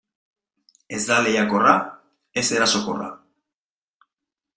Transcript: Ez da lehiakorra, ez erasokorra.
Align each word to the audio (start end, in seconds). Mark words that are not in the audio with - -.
Ez 0.99 1.01
da 1.09 1.17
lehiakorra, 1.25 1.73
ez 2.43 2.45
erasokorra. 2.57 3.11